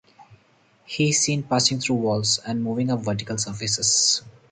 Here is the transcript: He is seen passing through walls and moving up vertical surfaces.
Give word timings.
He 0.87 1.09
is 1.09 1.21
seen 1.21 1.43
passing 1.43 1.79
through 1.79 1.97
walls 1.97 2.39
and 2.39 2.63
moving 2.63 2.89
up 2.89 3.01
vertical 3.01 3.37
surfaces. 3.37 4.23